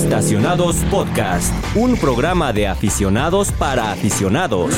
[0.00, 4.74] Estacionados Podcast, un programa de aficionados para aficionados.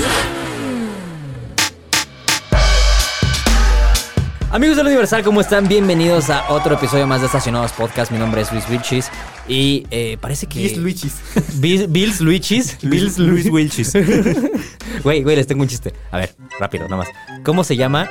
[4.52, 5.66] Amigos del Universal, ¿cómo están?
[5.66, 8.12] Bienvenidos a otro episodio más de Estacionados Podcast.
[8.12, 9.10] Mi nombre es Luis Wilchis
[9.48, 10.60] y eh, parece que...
[10.60, 11.14] Bills Luichis.
[11.60, 12.78] Bill- Bills Luichis.
[12.82, 13.92] Bills Luis Wilchis.
[15.02, 15.92] Güey, güey, les tengo un chiste.
[16.12, 17.08] A ver, rápido, nada más.
[17.44, 18.08] ¿Cómo se llama?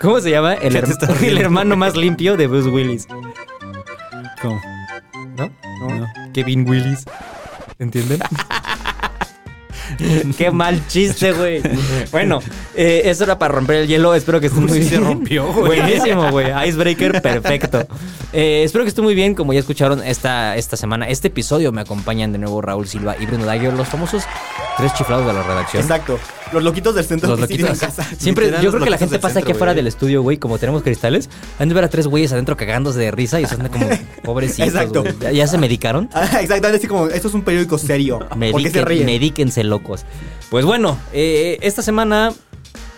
[0.00, 3.06] ¿Cómo se llama el, ¿Qué te her- estás el hermano más limpio de Bruce Willis?
[4.40, 4.60] ¿Cómo?
[5.40, 5.88] ¿No?
[5.88, 6.06] No.
[6.32, 7.04] Kevin Willis.
[7.78, 8.20] ¿Entienden?
[10.36, 11.62] Qué mal chiste, güey.
[12.10, 12.40] Bueno,
[12.74, 14.14] eh, eso era para romper el hielo.
[14.14, 14.90] Espero que estén muy bien.
[14.90, 15.80] se rompió, güey.
[15.80, 16.46] Buenísimo, güey.
[16.68, 17.86] Icebreaker, perfecto.
[18.32, 19.34] Eh, espero que estén muy bien.
[19.34, 23.26] Como ya escucharon esta, esta semana, este episodio me acompañan de nuevo Raúl Silva y
[23.26, 24.24] Bruno Dagger, los famosos
[24.76, 25.82] tres chiflados de la redacción.
[25.82, 26.18] Exacto.
[26.52, 27.78] Los loquitos del centro Los loquitos.
[27.78, 28.04] casa.
[28.18, 31.28] Siempre, yo creo que la gente pasa aquí afuera del estudio, güey, como tenemos cristales.
[31.58, 33.88] Han de ver a tres güeyes adentro cagándose de risa y son como
[34.24, 34.68] pobrecitos.
[34.68, 35.04] Exacto.
[35.20, 36.08] ¿Ya, ya se medicaron?
[36.12, 38.18] Ah, Exactamente, así como, esto es un periódico serio.
[38.28, 39.06] ¿Por qué se Mediquen- ríen?
[39.06, 40.04] medíquense, locos.
[40.50, 42.32] Pues bueno, eh, esta semana.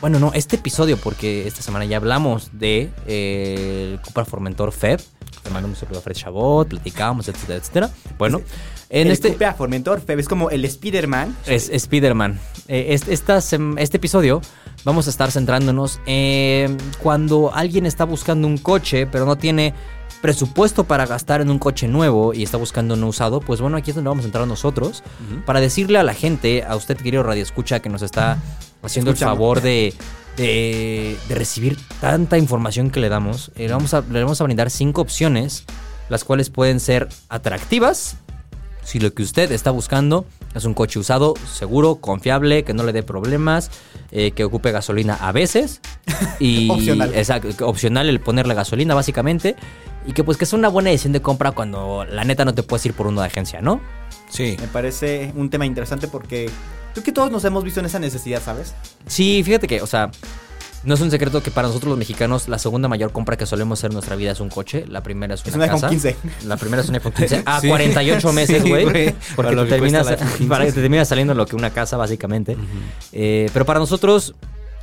[0.01, 5.01] Bueno, no, este episodio, porque esta semana ya hablamos de eh, el Cupra Formentor Feb.
[5.45, 7.91] Le mandamos un saludo a Fred Chabot, platicábamos, etcétera, etcétera.
[8.19, 8.41] Bueno,
[8.89, 9.33] en el este.
[9.33, 11.37] Cupra Formentor Feb es como el Spider-Man.
[11.47, 12.39] Es Spider-Man.
[12.69, 14.41] Eh, es- esta este episodio
[14.85, 19.75] vamos a estar centrándonos en cuando alguien está buscando un coche, pero no tiene
[20.21, 23.91] presupuesto para gastar en un coche nuevo y está buscando uno usado, pues bueno, aquí
[23.91, 25.03] es donde vamos a entrar nosotros
[25.47, 28.39] para decirle a la gente, a usted querido Radio Escucha, que nos está
[28.83, 29.93] haciendo el favor de,
[30.37, 34.45] de, de recibir tanta información que le damos, eh, le, vamos a, le vamos a
[34.45, 35.65] brindar cinco opciones,
[36.09, 38.17] las cuales pueden ser atractivas,
[38.85, 42.93] si lo que usted está buscando es un coche usado, seguro, confiable, que no le
[42.93, 43.71] dé problemas,
[44.11, 45.81] eh, que ocupe gasolina a veces.
[46.39, 47.15] Y Opcional.
[47.15, 49.57] Exacto, que opcional el ponerle gasolina, básicamente.
[50.05, 52.63] Y que pues que es una buena decisión de compra cuando la neta no te
[52.63, 53.81] puedes ir por uno de agencia, ¿no?
[54.29, 54.57] Sí.
[54.61, 56.51] Me parece un tema interesante porque
[56.93, 58.75] creo que todos nos hemos visto en esa necesidad, ¿sabes?
[59.07, 60.11] Sí, fíjate que, o sea,
[60.85, 63.79] no es un secreto que para nosotros los mexicanos la segunda mayor compra que solemos
[63.79, 64.85] hacer en nuestra vida es un coche.
[64.89, 65.89] La primera es una Es un iPhone casa.
[65.91, 66.17] 15.
[66.47, 67.69] La primera es un iPhone 15 a Sí.
[67.69, 68.85] 48 meses, Sí, güey.
[68.85, 69.15] güey.
[69.37, 70.45] porque te terminas, el iPhone 15.
[70.49, 72.57] para que te termina saliendo lo que una casa, básicamente.
[73.13, 74.35] Eh, pero para nosotros,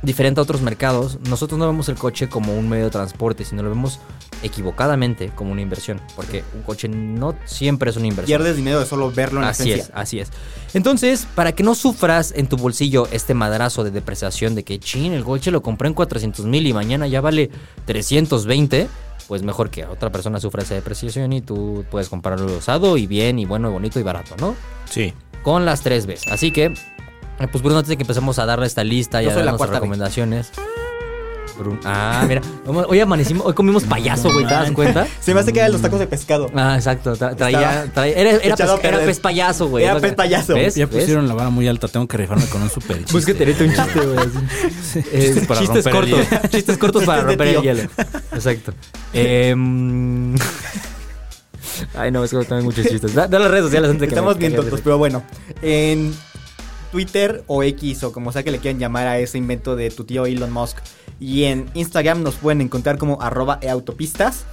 [0.02, 3.62] diferente a otros mercados, nosotros no vemos el coche como un medio de transporte, sino
[3.62, 4.00] lo vemos
[4.42, 6.00] equivocadamente como una inversión.
[6.16, 8.38] Porque un coche no siempre es una inversión.
[8.38, 10.30] Pierdes dinero de solo verlo en la Así es, así es.
[10.72, 15.12] Entonces, para que no sufras en tu bolsillo este madrazo de depreciación de que, chin,
[15.12, 17.50] el coche lo compré en 400 mil y mañana ya vale
[17.86, 18.88] 320,
[19.28, 23.38] pues mejor que otra persona sufra esa depreciación y tú puedes comprarlo usado y bien
[23.38, 24.54] y bueno y bonito y barato, ¿no?
[24.88, 25.12] Sí.
[25.42, 26.28] Con las tres Bs.
[26.28, 26.74] Así que,
[27.48, 29.44] pues Bruno, antes de que empecemos a darle esta lista y Yo a soy dar
[29.46, 30.50] la nuestras cuarta recomendaciones.
[31.58, 32.40] Bruno- Ah, mira.
[32.88, 35.06] Hoy amanecimos, hoy comimos payaso, güey, ¿te das cuenta?
[35.20, 36.50] Se me hace que eran los tacos de pescado.
[36.54, 37.14] Ah, exacto.
[37.16, 39.06] tra- traía, traía- era, era, echado a pez, era perder.
[39.06, 39.84] pez payaso, güey.
[39.84, 40.54] Era pez payaso.
[40.54, 40.74] ¿Ves?
[40.76, 41.00] Ya ¿Ves?
[41.00, 43.12] pusieron la vara muy alta, tengo que rifarme con un super chiste.
[43.12, 44.18] Búsquete ahorita un chiste, güey.
[44.26, 44.98] así.
[45.12, 46.50] Eh, Chistes para chistes romper el cortos.
[46.50, 47.62] Chistes cortos para Chistes de romper el tío.
[47.62, 47.90] hielo.
[48.32, 48.72] Exacto.
[49.12, 50.34] Em,
[51.94, 53.14] Ay, no, es que tengo muchos chistes.
[53.14, 54.84] Da, da las redes sociales antes de que Estamos me bien de tontos, risa.
[54.84, 55.22] pero bueno.
[55.62, 56.14] En
[56.90, 60.04] Twitter o X o como sea que le quieran llamar a ese invento de tu
[60.04, 60.78] tío Elon Musk.
[61.18, 64.44] Y en Instagram nos pueden encontrar como arroba eautopistas.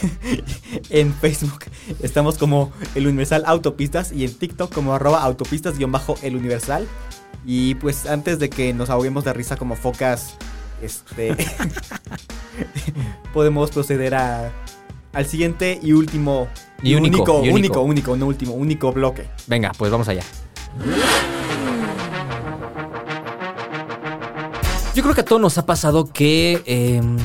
[0.90, 1.64] en Facebook
[2.02, 6.86] estamos como el Universal Autopistas y en TikTok como arroba autopistas-el Universal.
[7.44, 10.36] Y pues antes de que nos ahoguemos de risa como focas,
[10.80, 11.36] este
[13.34, 14.52] podemos proceder a
[15.12, 16.48] al siguiente y último
[16.82, 17.54] Y único, único, y único.
[17.54, 19.28] único, único, no último, único bloque.
[19.46, 20.22] Venga, pues vamos allá.
[24.94, 27.16] Yo creo que a todos nos ha pasado que em,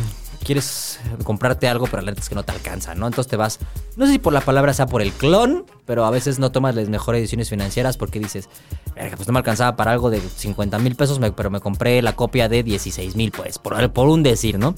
[0.46, 3.08] quieres comprarte algo, pero la neta es que no te alcanza, ¿no?
[3.08, 3.60] Entonces te vas,
[3.98, 6.76] no sé si por la palabra sea por el clon, pero a veces no tomas
[6.76, 8.48] las mejores decisiones financieras porque dices,
[8.96, 12.14] "Verga, pues no me alcanzaba para algo de 50 mil pesos, pero me compré la
[12.14, 14.74] copia de 16 mil, pues, por, por un decir, ¿no?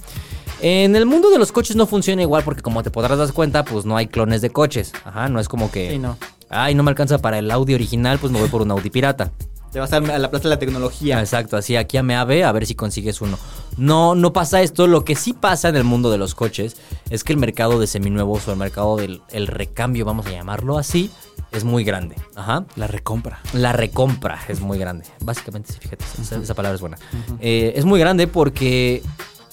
[0.60, 3.64] En el mundo de los coches no funciona igual porque como te podrás dar cuenta,
[3.64, 4.94] pues no hay clones de coches.
[5.06, 5.92] Ajá, no es como que...
[5.92, 6.18] Sí, no.
[6.50, 9.32] Ay, no me alcanza para el Audi original, pues me voy por un Audi pirata.
[9.72, 11.20] Te vas a a la plaza de la tecnología.
[11.20, 13.38] Exacto, así aquí a Meave a ver si consigues uno.
[13.78, 14.88] No, no pasa esto.
[14.88, 16.76] Lo que sí pasa en el mundo de los coches
[17.10, 20.78] es que el mercado de seminuevos o el mercado del el recambio, vamos a llamarlo
[20.78, 21.12] así,
[21.52, 22.16] es muy grande.
[22.36, 22.66] Ajá.
[22.76, 23.40] La recompra.
[23.54, 25.06] La recompra es muy grande.
[25.22, 26.98] Básicamente, sí, fíjate, esa, esa palabra es buena.
[27.40, 29.04] Eh, es muy grande porque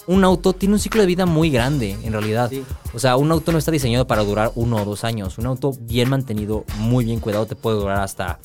[0.07, 2.51] un auto tiene un ciclo de vida muy grande, en realidad.
[2.51, 2.65] Sí.
[2.95, 5.39] O sea, un auto no está diseñado para durar uno o dos años.
[5.39, 8.39] Un auto bien mantenido, muy bien cuidado, te puede durar hasta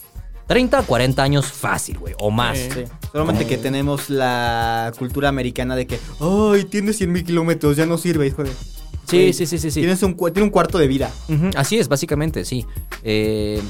[0.52, 2.58] 30, 40 años fácil, güey, o más.
[2.58, 2.84] Sí.
[3.10, 7.98] Solamente que tenemos la cultura americana de que, ay, tiene 100 mil kilómetros, ya no
[7.98, 8.52] sirve, hijo de...
[9.08, 9.80] Sí, sí, sí, sí, sí.
[9.80, 11.10] Tienes un, tiene un cuarto de vida.
[11.56, 12.66] Así es, básicamente, sí.
[13.02, 13.62] Eh,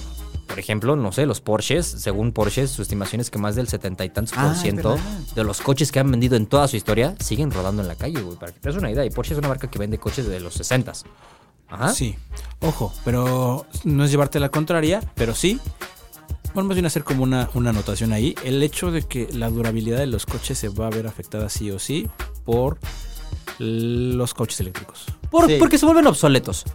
[0.47, 4.03] por ejemplo, no sé, los Porsches, según Porsche, su estimación es que más del setenta
[4.03, 4.97] y tantos Ah, por es ciento
[5.35, 8.19] de los coches que han vendido en toda su historia siguen rodando en la calle,
[8.21, 8.39] güey.
[8.39, 9.05] Para que te des una idea.
[9.05, 10.93] Y Porsche es una marca que vende coches de los 60
[11.69, 11.93] Ajá.
[11.93, 12.15] Sí.
[12.59, 15.59] Ojo, pero no es llevarte la contraria, pero sí.
[16.53, 18.35] Bueno, más bien hacer como una, una anotación ahí.
[18.43, 21.71] El hecho de que la durabilidad de los coches se va a ver afectada sí
[21.71, 22.07] o sí
[22.43, 22.77] por
[23.59, 25.05] los coches eléctricos.
[25.29, 25.55] Por- Sí.
[25.59, 26.65] Porque se vuelven obsoletos.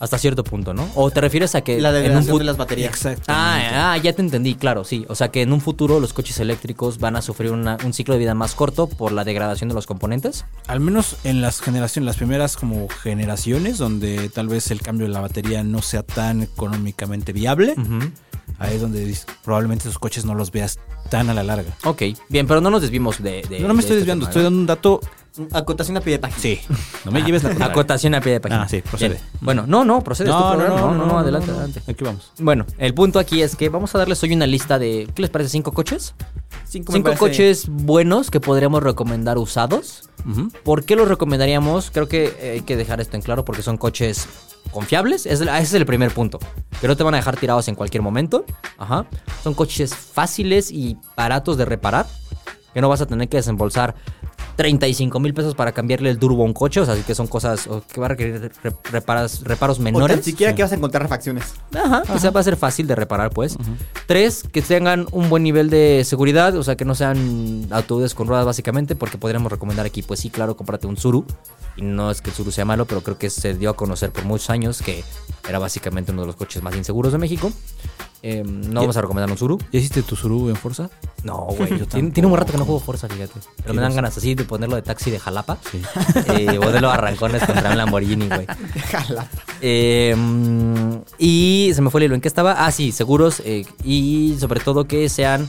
[0.00, 0.88] Hasta cierto punto, ¿no?
[0.96, 2.90] O te refieres a que La en un degradación de las baterías.
[2.90, 3.32] Exactamente.
[3.76, 5.06] Ah, ah, ya te entendí, claro, sí.
[5.08, 8.14] O sea que en un futuro los coches eléctricos van a sufrir una- un ciclo
[8.14, 10.44] de vida más corto por la degradación de los componentes.
[10.66, 15.12] Al menos en las generaciones, las primeras como generaciones, donde tal vez el cambio de
[15.12, 17.74] la batería no sea tan económicamente viable,
[18.58, 20.78] ahí es donde probablemente esos coches no los veas
[21.10, 21.72] tan a la larga.
[21.84, 23.42] Ok, bien, pero no nos desvimos de.
[23.42, 25.00] de- no, no me de estoy este desviando, tema, estoy dando un dato.
[25.52, 26.38] Acotación a pie de página.
[26.40, 26.60] Sí,
[27.04, 27.72] no me lleves la contraria.
[27.72, 28.62] Acotación a pie de página.
[28.62, 29.14] Ah, sí, procede.
[29.16, 29.22] Bien.
[29.40, 30.30] Bueno, no, no, procede.
[30.30, 30.80] tu programa.
[30.80, 31.82] no, no, no, adelante, adelante.
[31.88, 32.30] Aquí vamos.
[32.38, 35.08] Bueno, el punto aquí es que vamos a darles hoy una lista de.
[35.14, 35.50] ¿Qué les parece?
[35.50, 36.14] ¿Cinco coches?
[36.68, 40.08] Cinco, Cinco parece- coches buenos que podríamos recomendar usados.
[40.62, 41.90] ¿Por qué los recomendaríamos?
[41.90, 44.26] Creo que eh, hay que dejar esto en claro porque son coches
[44.70, 45.26] confiables.
[45.26, 46.38] Es- ese es el primer punto.
[46.80, 48.44] Que no te van a dejar tirados en cualquier momento.
[48.78, 49.06] Ajá.
[49.42, 52.06] Son coches fáciles y baratos de reparar.
[52.72, 53.94] Que no vas a tener que desembolsar
[54.56, 56.80] 35 mil pesos para cambiarle el turbo a un coche.
[56.80, 60.16] O sea, así que son cosas que va a requerir re- reparas- reparos O menores.
[60.16, 61.54] tan siquiera que vas a encontrar refacciones.
[61.74, 63.56] Ajá, que sea, va a ser fácil de reparar, pues.
[64.06, 68.28] Tres, que tengan un buen nivel de seguridad, o sea, que no sean autobuses con
[68.28, 71.24] ruedas, básicamente, porque podríamos recomendar aquí, pues sí, claro, cómprate un Zuru.
[71.76, 74.12] Y no es que el Zuru sea malo, pero creo que se dio a conocer
[74.12, 75.02] por muchos años que
[75.48, 77.52] era básicamente uno de los coches más inseguros de México.
[78.26, 79.58] Eh, no vamos a recomendar un Zuru.
[79.70, 80.88] ¿Ya hiciste tu Suru en Forza?
[81.24, 81.78] No, güey.
[81.78, 83.38] Yo tiene, tiene un rato que no juego Forza, fíjate.
[83.60, 85.58] Pero me dan ganas así de ponerlo de taxi de Jalapa.
[85.70, 85.82] Sí.
[86.28, 88.46] Eh, ponerlo a arrancones contra un Lamborghini, güey.
[88.90, 89.26] Jala.
[89.60, 92.14] Eh, mm, y se me fue el hilo.
[92.14, 92.64] ¿En qué estaba?
[92.64, 93.42] Ah, sí, seguros.
[93.44, 95.46] eh, y sobre todo que sean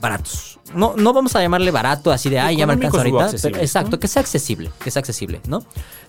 [0.00, 0.58] baratos.
[0.74, 3.30] No, no vamos a llamarle barato así de, ay, ya me alcanza o ahorita.
[3.42, 3.98] pero- exacto, ¿no?
[4.00, 4.70] que sea accesible.
[4.82, 5.62] Que sea accesible, ¿no?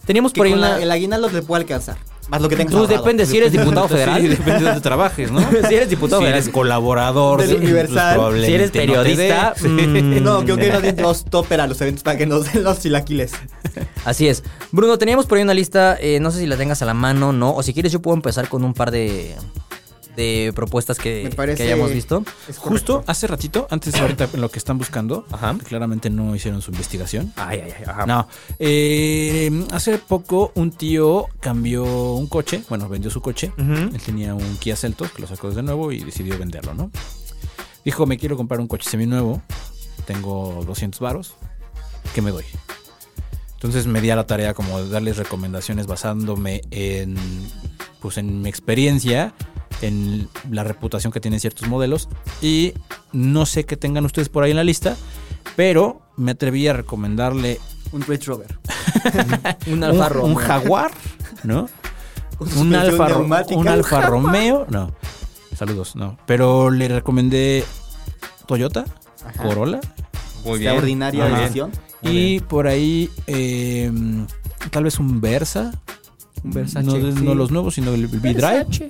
[0.06, 0.80] Teníamos Que por ahí la- una.
[0.84, 1.98] el aguinaldo te puede alcanzar.
[2.30, 3.00] Más lo que tengas Tú ahorrado.
[3.04, 4.22] depende si eres diputado federal.
[4.22, 5.40] Sí, depende de donde trabajes, ¿no?
[5.68, 6.42] Si eres diputado si federal.
[6.44, 8.18] eres colaborador Del Universal.
[8.20, 9.54] pues Si eres no periodista.
[9.62, 9.68] dé.
[9.70, 11.26] mm, No, creo que nos
[11.64, 13.32] a los eventos para que nos den los chilaquiles.
[14.06, 14.44] Así es.
[14.72, 17.34] Bruno, teníamos por ahí una lista, eh, no sé si la tengas a la mano,
[17.34, 17.54] ¿no?
[17.56, 19.36] O si quieres yo puedo empezar con un par de,
[20.20, 22.26] de propuestas que, hayamos visto.
[22.58, 25.56] Justo hace ratito, antes de ahorita en lo que están buscando, Ajá.
[25.58, 27.32] que claramente no hicieron su investigación.
[27.38, 27.84] Ay, ay, ay.
[27.88, 28.06] Ajá.
[28.06, 28.28] No,
[28.60, 33.54] eh, hace poco un tío cambió un coche, bueno, vendió su coche.
[33.58, 36.92] Él tenía un Kia Celtos que lo sacó de nuevo y decidió venderlo, ¿no?
[37.86, 39.42] Dijo, me quiero comprar un coche seminuevo,
[40.06, 41.36] tengo 200 varos,
[42.14, 42.44] ¿qué me doy?
[43.54, 47.16] Entonces me di a la tarea como de darles recomendaciones basándome en,
[48.02, 49.34] pues en mi experiencia,
[49.82, 52.10] en la reputación que tienen ciertos modelos
[52.42, 52.74] y
[53.14, 54.96] no sé qué tengan ustedes por ahí en la lista,
[55.56, 57.60] pero me atreví a recomendarle
[57.92, 58.60] Un Range Rover.
[59.68, 60.36] Un un, Alfa un Romeo.
[60.36, 60.92] Jaguar,
[61.44, 61.68] ¿no?
[62.58, 64.92] Un Alfa, un un Alfa Romeo, no.
[65.58, 66.18] Saludos, no.
[66.26, 67.66] Pero le recomendé
[68.48, 68.86] Toyota,
[69.26, 69.44] Ajá.
[69.44, 69.80] Corolla
[70.46, 71.40] Extraordinaria Ajá.
[71.42, 71.72] decisión.
[72.02, 73.92] y por ahí eh,
[74.72, 75.72] tal vez un Versa.
[76.46, 77.22] Un Versace, No, sí.
[77.22, 78.90] no los nuevos, sino el V-Drive.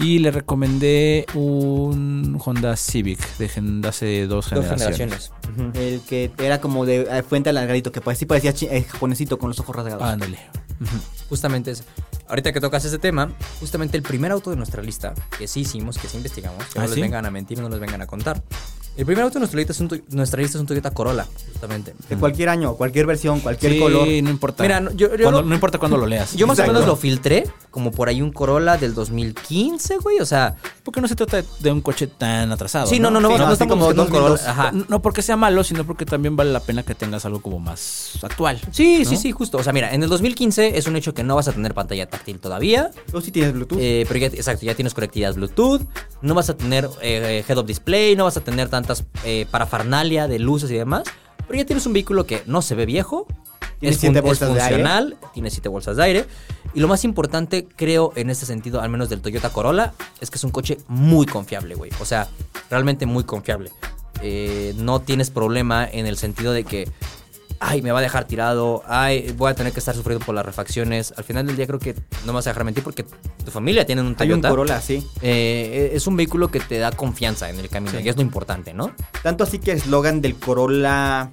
[0.00, 4.96] Y le recomendé un Honda Civic de, de hace dos Dos generaciones.
[4.96, 5.32] generaciones.
[5.56, 5.78] Ujú.
[5.78, 9.38] El que era como de eh, fuente alargadito, que pues, sí parecía chi- eh, japonesito
[9.38, 10.02] con los ojos rasgados.
[10.04, 10.38] Ándale.
[11.28, 11.82] Justamente es.
[12.28, 15.98] Ahorita que tocas ese tema, justamente el primer auto de nuestra lista, que sí hicimos,
[15.98, 17.00] que sí investigamos, que ¿Ah, no les sí?
[17.00, 18.42] vengan a mentir, no les vengan a contar.
[18.98, 21.94] El primer auto de nuestra lista es un, nuestra lista es un Toyota Corolla, justamente.
[22.08, 24.08] De cualquier año, cualquier versión, cualquier Sí, color.
[24.08, 24.64] no importa.
[24.64, 26.34] Mira, no- yo- yo Cuando- no- no importa cuándo lo leas.
[26.34, 30.26] Yo más o menos lo filtré, como por ahí un Corolla del 2015, güey, o
[30.26, 30.56] sea...
[30.82, 32.86] Porque no se trata de un coche tan atrasado.
[32.88, 34.40] Sí, no, no, no, Sí, no, no, estamos como buscando un 2002.
[34.40, 34.50] Corolla.
[34.50, 34.72] Ajá.
[34.88, 38.18] No, porque sea malo, sino porque también vale la pena que tengas algo como más
[38.22, 38.58] actual.
[38.72, 39.20] Sí, sí, ¿no?
[39.20, 39.58] sí, justo.
[39.58, 42.08] O sea, mira, en el 2015 es un hecho que no vas a tener pantalla
[42.08, 42.90] táctil todavía.
[43.12, 43.78] Tú sí tienes Bluetooth.
[43.80, 45.82] Eh, pero ya, exacto, ya tienes conectividad Bluetooth.
[46.20, 50.38] No vas a tener eh, head-up display, no vas a tener tantas eh, parafernalia de
[50.38, 51.04] luces y demás.
[51.46, 53.26] Pero ya tienes un vehículo que no se ve viejo.
[53.78, 54.76] Tiene es, siete es bolsas de aire.
[54.76, 56.26] funcional, tiene siete bolsas de aire.
[56.74, 60.36] Y lo más importante, creo, en este sentido, al menos del Toyota Corolla, es que
[60.36, 61.90] es un coche muy confiable, güey.
[62.00, 62.28] O sea,
[62.70, 63.70] realmente muy confiable.
[64.20, 66.88] Eh, no tienes problema en el sentido de que
[67.60, 70.44] ay, me va a dejar tirado, ay, voy a tener que estar sufriendo por las
[70.44, 71.12] refacciones.
[71.16, 73.04] Al final del día creo que no me vas a dejar mentir porque
[73.44, 74.48] tu familia tiene un Hay un Toyota.
[74.48, 75.06] Corolla, sí.
[75.22, 78.74] Eh, es un vehículo que te da confianza en el camino y es lo importante,
[78.74, 78.92] ¿no?
[79.22, 81.30] Tanto así que el eslogan del Corolla,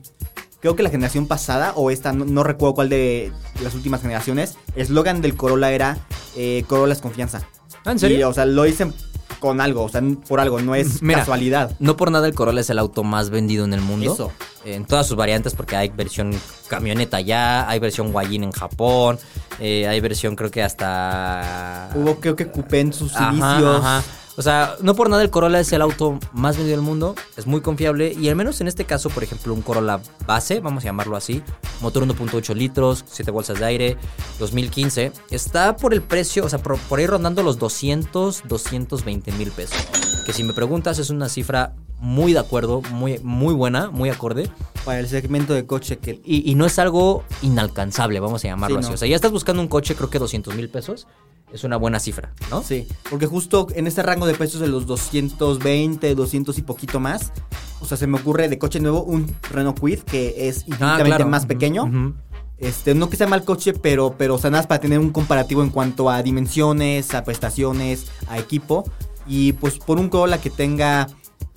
[0.59, 4.57] creo que la generación pasada, o esta, no, no recuerdo cuál de las últimas generaciones,
[4.75, 5.97] eslogan del Corolla era
[6.35, 7.47] eh, Corolla es confianza.
[7.83, 8.17] Ah, ¿En serio?
[8.17, 8.93] Y, o sea, lo dicen
[9.39, 11.71] con algo, o sea, por algo, no es Mira, casualidad.
[11.79, 14.13] No por nada el Corolla es el auto más vendido en el mundo.
[14.13, 14.31] Eso.
[14.63, 16.33] En todas sus variantes, porque hay versión
[16.67, 19.19] camioneta ya, hay versión Guayin en Japón,
[19.59, 21.89] eh, hay versión creo que hasta...
[21.93, 23.77] Hubo, creo que Coupé en sus Ajá, inicios.
[23.83, 24.03] ajá.
[24.37, 27.47] O sea, no por nada el Corolla es el auto más vendido del mundo, es
[27.47, 30.87] muy confiable y al menos en este caso, por ejemplo, un Corolla base, vamos a
[30.87, 31.41] llamarlo así,
[31.81, 33.97] motor 1.8 litros, 7 bolsas de aire,
[34.39, 39.51] 2015, está por el precio, o sea, por, por ahí rondando los 200, 220 mil
[39.51, 39.77] pesos.
[40.25, 44.49] Que si me preguntas es una cifra muy de acuerdo, muy, muy buena, muy acorde.
[44.83, 48.75] Para el segmento de coche que Y, y no es algo inalcanzable, vamos a llamarlo
[48.77, 48.89] Sí, así.
[48.89, 48.93] no.
[48.95, 51.07] O sea, ya estás buscando un coche, creo que 200 mil pesos.
[51.55, 52.61] Es una buena cifra, ¿no?
[52.63, 57.31] Sí, porque justo en este rango de precios de los 220, 200 y poquito más,
[57.79, 61.15] o sea, se me ocurre de coche nuevo un Renault Kwid que es Ah, infinitamente
[61.15, 61.27] claro.
[61.29, 62.13] más pequeño.
[62.57, 65.11] Este, no que sea mal coche, pero, pero o sea, nada más para tener un
[65.11, 68.83] comparativo en cuanto a dimensiones, a prestaciones, a equipo.
[69.25, 71.07] Y pues por un Corolla que tenga,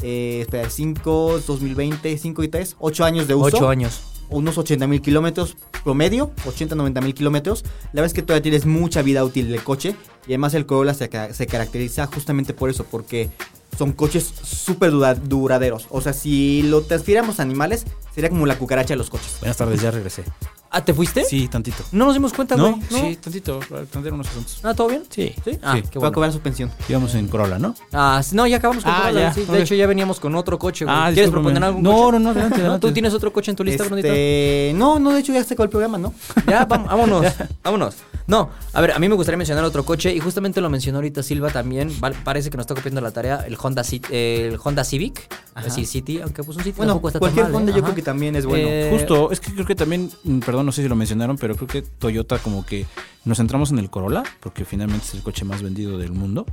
[0.02, 3.56] eh, espera, 5, 2020, 5 y 3, 8 años de uso.
[3.56, 4.00] Ocho años.
[4.30, 7.64] Unos 80 mil kilómetros promedio, 80, 90 mil kilómetros.
[7.92, 9.94] La verdad es que todavía tienes mucha vida útil del coche.
[10.26, 13.30] Y además el Corolla se caracteriza justamente por eso, porque
[13.76, 15.86] son coches súper dura- duraderos.
[15.90, 17.84] O sea, si lo transfiriéramos a animales,
[18.14, 19.36] sería como la cucaracha de los coches.
[19.40, 20.24] Buenas tardes, ya regresé.
[20.70, 21.24] Ah, ¿te fuiste?
[21.24, 21.82] Sí, tantito.
[21.92, 22.72] No nos dimos cuenta, ¿No?
[22.90, 23.12] güey.
[23.12, 24.60] Sí, tantito, para atender unos asuntos.
[24.62, 25.02] Ah, ¿todo bien?
[25.08, 25.32] Sí.
[25.42, 25.58] ¿Sí?
[25.62, 25.82] Ah, Sí.
[25.90, 26.70] qué Va a cobrar su pensión.
[26.90, 27.74] Íbamos en Corolla, ¿no?
[27.90, 29.44] Ah, sí, no, ya acabamos con Ah, Corolla, ya, sí.
[29.50, 30.94] De hecho, ya veníamos con otro coche, güey.
[30.94, 32.12] Ah, ¿Quieres proponer algún No, coche?
[32.12, 32.86] no, no, adelante, adelante.
[32.86, 34.08] ¿Tú tienes otro coche en tu lista, Brunito?
[34.08, 36.12] Este, no, no, de hecho ya sacó el programa, ¿no?
[36.46, 37.24] Ya, vámonos,
[37.64, 37.94] vámonos.
[38.26, 41.22] No, a ver, a mí me gustaría mencionar otro coche y justamente lo mencionó ahorita
[41.22, 41.90] Silva también.
[42.24, 45.66] Parece que nos está copiando la tarea el Honda, eh, el Honda Civic, Ajá.
[45.66, 47.74] así City, aunque pues un City Bueno, tampoco está cualquier tan mal, Honda ¿eh?
[47.74, 47.86] yo Ajá.
[47.86, 48.68] creo que también es bueno.
[48.68, 51.56] Eh, Justo, es que creo que también, mm, perdón, no sé si lo mencionaron, pero
[51.56, 52.86] creo que Toyota como que
[53.24, 56.46] nos centramos en el Corolla, porque finalmente es el coche más vendido del mundo.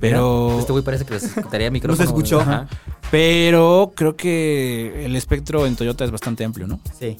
[0.00, 1.92] Pero, Este güey parece que les escucharía micrófono.
[1.98, 2.40] No se escuchó.
[2.40, 2.68] Ajá.
[3.10, 6.80] pero creo que el espectro en Toyota es bastante amplio, ¿no?
[6.98, 7.16] Sí.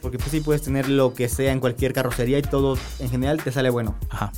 [0.00, 3.42] Porque pues sí puedes tener lo que sea en cualquier carrocería y todo en general
[3.42, 3.96] te sale bueno.
[4.10, 4.32] Ajá.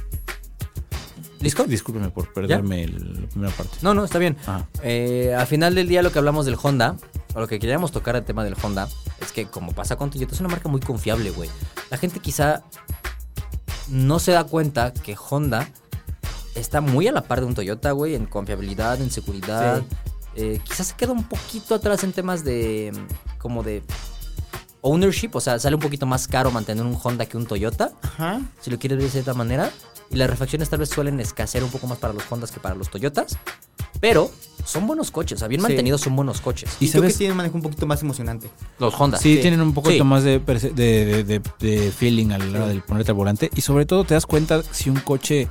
[1.41, 1.65] ¿Listo?
[1.65, 3.79] Discúlpeme por perderme el- la primera parte.
[3.83, 4.37] No, no, está bien.
[4.43, 4.69] Ajá.
[4.83, 6.97] Eh, al final del día lo que hablamos del Honda,
[7.35, 8.89] o lo que queríamos tocar el tema del Honda,
[9.21, 11.49] es que como pasa con Toyota, es una marca muy confiable, güey.
[11.91, 12.63] La gente quizá
[13.89, 15.69] no se da cuenta que Honda
[16.55, 19.79] está muy a la par de un Toyota, güey, en confiabilidad, en seguridad.
[19.81, 19.97] Sí.
[20.37, 22.93] Eh, quizás se queda un poquito atrás en temas de
[23.39, 23.83] como de
[24.83, 28.41] ownership, o sea, sale un poquito más caro mantener un Honda que un Toyota, Ajá.
[28.61, 29.71] si lo quieres ver de cierta manera.
[30.11, 32.75] Y las refacciones tal vez suelen escasear un poco más para los Hondas que para
[32.75, 33.39] los Toyotas.
[34.01, 34.31] Pero
[34.65, 35.67] son buenos coches, o sea, bien Sí.
[35.69, 36.71] mantenidos son buenos coches.
[36.81, 37.15] Y, ¿Y creo sabes?
[37.15, 38.51] que tiene un manejo un poquito más emocionante.
[38.79, 39.19] Los Honda.
[39.19, 39.41] Sí, Sí.
[39.43, 40.03] tienen un poquito Sí.
[40.05, 42.75] más de, de, de- de- de feeling a la hora Sí.
[42.77, 43.51] de ponerte al volante.
[43.55, 45.49] Y sobre todo te das cuenta si un coche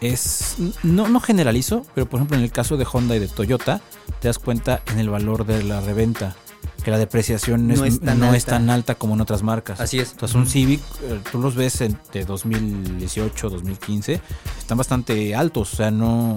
[0.00, 0.56] es...
[0.82, 3.80] No, no generalizo, pero por ejemplo en el caso de Honda y de Toyota,
[4.20, 6.36] te das cuenta en el valor de la reventa.
[6.84, 8.50] Que la depreciación No es tan no es alta.
[8.52, 9.80] tan alta como en otras marcas.
[9.80, 10.12] Así es.
[10.12, 11.78] Entonces un Civic, eh, tú los ves
[12.12, 14.20] de 2018, 2015,
[14.58, 15.72] están bastante altos.
[15.72, 16.36] O sea, no...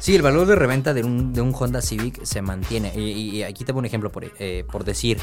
[0.00, 2.92] Sí, el valor de reventa de un, de un Honda Civic se mantiene.
[2.98, 5.18] Y, aquí te pongo un ejemplo por, eh, por decir.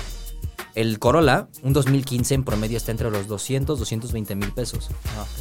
[0.75, 4.89] El Corolla, un 2015 en promedio está entre los 200, 220 mil pesos.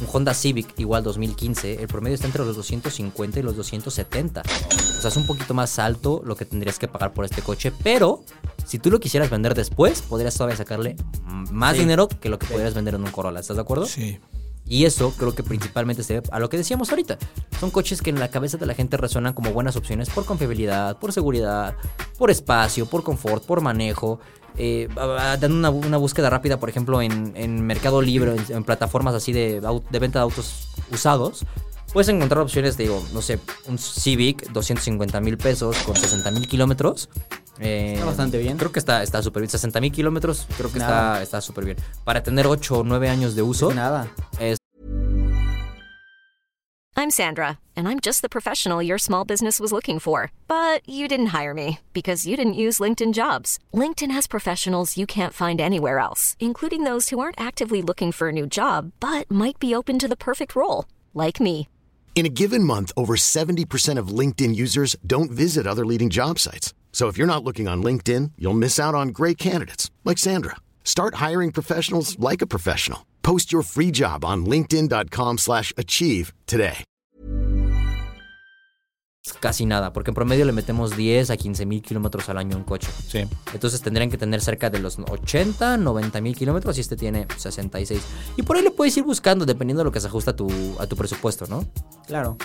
[0.01, 4.41] Un Honda Civic, igual 2015, el promedio está entre los 250 y los 270.
[4.41, 7.71] O sea, es un poquito más alto lo que tendrías que pagar por este coche.
[7.83, 8.23] Pero,
[8.65, 10.95] si tú lo quisieras vender después, podrías todavía sacarle
[11.51, 11.81] más Sí.
[11.81, 13.39] dinero que lo que podrías vender en un Corolla.
[13.39, 13.85] ¿Estás de acuerdo?
[13.85, 14.17] Sí.
[14.69, 17.17] Y eso creo que principalmente se debe a lo que decíamos ahorita.
[17.59, 20.97] Son coches que en la cabeza de la gente resuenan como buenas opciones por confiabilidad,
[20.97, 21.75] por seguridad,
[22.17, 24.19] por espacio, por confort, por manejo.
[24.57, 29.31] Eh, dando una, una búsqueda rápida, por ejemplo, en, en Mercado Libre, en, plataformas así
[29.31, 31.45] de, de venta de autos usados,
[31.93, 37.09] puedes encontrar opciones, digo, no sé, un Civic, 250 mil pesos con 60 mil kilómetros.
[37.59, 38.57] Eh, Está bastante bien.
[38.57, 39.49] Creo que está está bien.
[39.49, 41.21] 60 mil kilómetros, creo que Nada.
[41.21, 41.77] está está súper bien.
[42.03, 44.07] Para tener 8 o 9 años de uso, Nada.
[44.39, 44.57] es
[46.99, 50.31] I'm Sandra, and I'm just the professional your small business was looking for.
[50.47, 53.59] But you didn't hire me because you didn't use LinkedIn jobs.
[53.71, 58.29] LinkedIn has professionals you can't find anywhere else, including those who aren't actively looking for
[58.29, 61.67] a new job but might be open to the perfect role, like me.
[62.15, 66.73] In a given month, over 70% of LinkedIn users don't visit other leading job sites.
[66.97, 70.55] So if you're not looking on LinkedIn, you'll miss out on great candidates like Sandra.
[70.83, 73.05] Start hiring professionals like a professional.
[73.21, 76.83] Post your free job on linkedin.com/achieve slash achieve today.
[79.41, 82.57] casi nada, porque en promedio le metemos 10 a 15 mil kilómetros al año a
[82.57, 82.87] un coche.
[83.07, 83.27] Sí.
[83.53, 88.01] Entonces tendrían que tener cerca de los 80, 90 mil kilómetros y este tiene 66.
[88.37, 90.47] Y por ahí le puedes ir buscando dependiendo de lo que se ajusta a tu,
[90.79, 91.63] a tu presupuesto, ¿no?
[92.07, 92.37] Claro.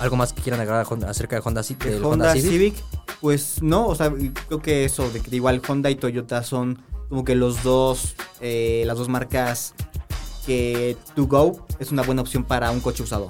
[0.00, 2.74] ¿Algo más que quieran agregar Honda- acerca de Honda, De del Honda, Civic?
[3.22, 4.12] Pues no, o sea,
[4.48, 8.82] creo que eso, de que igual Honda y Toyota son como que los dos, eh,
[8.86, 9.74] las dos marcas
[10.44, 13.28] que To Go es una buena opción para un coche usado.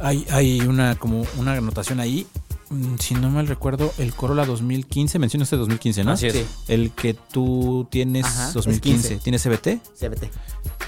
[0.00, 2.26] Hay, hay una como una anotación ahí.
[2.70, 6.12] Mm, Si no mal recuerdo, el Corolla 2015, mencionaste 2015, ¿no?
[6.12, 6.34] Así es.
[6.34, 6.44] Sí.
[6.68, 9.22] El que tú tienes Ajá, es 2015, 15.
[9.24, 9.80] ¿tiene CBT?
[9.98, 10.30] CBT.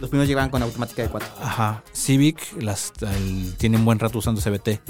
[0.01, 1.29] Los primeros llegaban con automática de 4.
[1.41, 1.83] Ajá.
[1.93, 4.81] Civic las, el- tiene un buen rato usando CBT.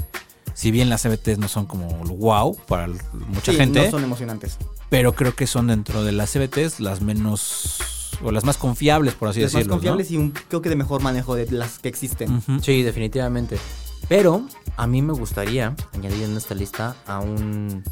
[0.57, 4.57] Si bien las CBTs no son como wow para mucha Sí, gente, no son emocionantes.
[4.89, 7.77] pero creo que son dentro de las CBTs las menos
[8.23, 9.75] o las más confiables, por así Las más decirlo.
[9.75, 9.77] ¿no?
[9.77, 12.41] confiables y un, creo que de mejor manejo de las que existen.
[12.63, 13.59] Sí, definitivamente.
[14.09, 14.47] Pero
[14.77, 17.83] a mí me gustaría añadir en esta lista a un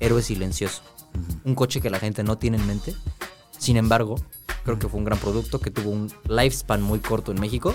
[0.00, 0.82] héroe silencioso.
[1.44, 2.92] Un coche que la gente no tiene en mente.
[3.56, 4.16] Sin embargo,
[4.64, 7.72] creo que fue un gran producto que tuvo un lifespan muy corto en México.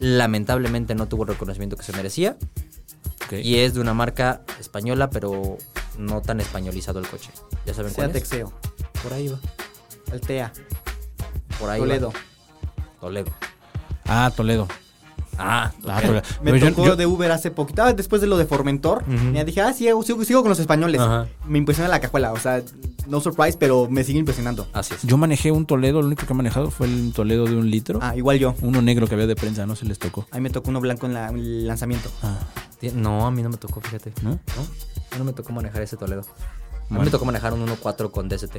[0.00, 2.36] Lamentablemente no tuvo el reconocimiento que se merecía.
[3.38, 5.56] Y es de una marca española, pero
[5.98, 7.30] no tan españolizado el coche.
[7.66, 8.22] ¿Ya saben Sea cuál es?
[8.22, 8.52] Texeo,
[9.02, 9.38] Por ahí va.
[10.12, 10.52] Altea,
[11.58, 11.86] Por ahí va.
[11.86, 12.12] Toledo.
[13.00, 13.30] Toledo.
[14.06, 14.66] Ah, Toledo.
[15.38, 16.22] Ah, Ah, Toledo.
[16.42, 19.04] Me Pero tocó yo- de Uber hace poquito, ah, después de lo de Formentor.
[19.04, 19.12] Ujú.
[19.32, 21.00] Me dije, ah, sí, sigo, sigo con los españoles.
[21.00, 21.28] Ajá.
[21.46, 22.62] Me impresiona la cajuela, o sea,
[23.06, 24.66] no surprise, pero me sigue impresionando.
[24.74, 25.02] así es.
[25.02, 28.00] Yo manejé un Toledo, lo único que he manejado fue el Toledo de un litro.
[28.02, 28.54] Ah, igual yo.
[28.60, 30.26] Uno negro que había de prensa, no se les tocó.
[30.30, 32.10] A mí me tocó uno blanco en la- en el lanzamiento.
[32.22, 32.36] Ah,
[32.94, 34.12] No, a mí no me tocó, fíjate.
[34.22, 34.30] ¿no?
[34.30, 34.36] ¿No?
[34.36, 36.22] A mí no me tocó manejar ese Toledo.
[36.22, 37.04] A mí Bueno.
[37.04, 38.56] me tocó manejar un 1.4 con DST.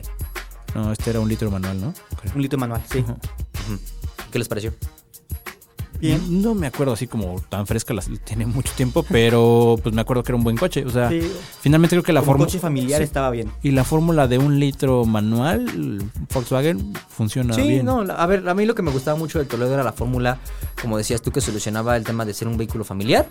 [0.75, 1.93] No, este era un litro manual, ¿no?
[2.21, 2.33] Creo.
[2.35, 2.99] Un litro manual, sí.
[2.99, 3.17] Ujú.
[4.31, 4.73] ¿Qué les pareció?
[6.01, 6.41] Bien.
[6.41, 10.23] No me acuerdo así como tan fresca, las, tiene mucho tiempo, pero pues me acuerdo
[10.23, 10.83] que era un buen coche.
[10.85, 11.21] O sea, Sí.
[11.61, 12.47] finalmente creo que la fórmula.
[12.47, 13.03] coche familiar sí.
[13.03, 13.51] estaba bien.
[13.61, 16.03] Y la fórmula de un litro manual,
[16.33, 17.85] Volkswagen, funciona Sí, bien.
[17.85, 19.93] no, la- a ver, a mí lo que me gustaba mucho del Toledo era la
[19.93, 20.39] fórmula,
[20.81, 23.27] como decías tú, que solucionaba el tema de ser un vehículo familiar,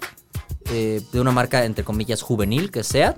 [0.73, 3.17] eh, de una marca, entre comillas, juvenil, que sea,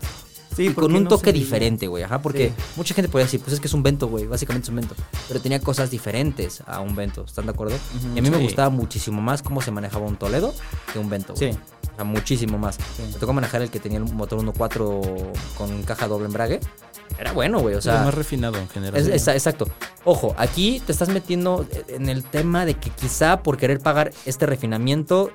[0.56, 2.54] Sí, y ¿por con un no toque diferente, güey, ajá, porque Sí.
[2.76, 4.94] mucha gente podría decir, pues es que es un Vento, güey, básicamente es un Vento,
[5.28, 7.76] pero tenía cosas diferentes a un Vento, ¿están de acuerdo?
[8.14, 10.54] y a mí me gustaba muchísimo más cómo se manejaba un Toledo
[10.92, 11.52] que un Vento, güey.
[11.52, 11.58] Sí.
[11.92, 12.78] O sea, muchísimo más.
[13.12, 16.58] Me tocó manejar el que tenía el motor 1.4 con caja doble embrague.
[17.18, 18.04] Era bueno, güey, o sea, sea...
[18.04, 18.98] más refinado en general.
[19.00, 19.66] Es- es- exacto.
[20.04, 24.46] Ojo, aquí te estás metiendo en el tema de que quizá por querer pagar este
[24.46, 25.30] refinamiento,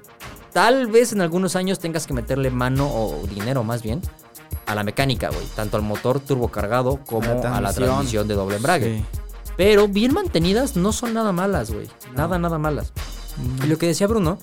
[0.52, 4.02] tal vez en algunos años tengas que meterle mano o dinero más bien
[4.68, 5.46] a la mecánica, güey.
[5.56, 8.28] Tanto al motor turbocargado como A la a la transmisión.
[8.28, 8.98] de doble embrague.
[9.00, 9.06] Sí.
[9.56, 11.88] Pero bien mantenidas no son nada malas, güey.
[12.16, 12.94] Nada, nada malas.
[13.64, 14.38] Y lo que decía Bruno,